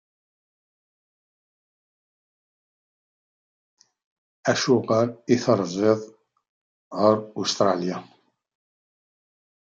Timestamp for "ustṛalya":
7.39-7.97